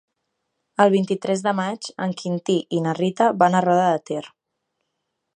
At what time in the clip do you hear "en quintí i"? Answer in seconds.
2.05-2.79